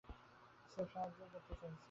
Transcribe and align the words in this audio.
স্রেফ 0.71 0.87
সাহায্যই 0.93 1.29
করতে 1.33 1.53
চাইছি। 1.61 1.79